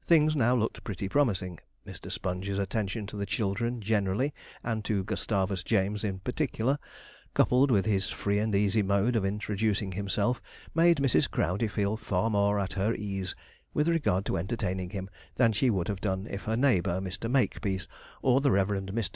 [0.00, 1.58] Things now looked pretty promising.
[1.84, 2.08] Mr.
[2.08, 6.78] Sponge's attentions to the children generally, and to Gustavus James in particular,
[7.34, 10.40] coupled with his free and easy mode of introducing himself,
[10.72, 11.28] made Mrs.
[11.28, 13.34] Crowdey feel far more at her ease
[13.72, 17.28] with regard to entertaining him than she would have done if her neighbour, Mr.
[17.28, 17.88] Makepeace,
[18.22, 18.68] or the Rev.
[18.68, 19.10] Mr.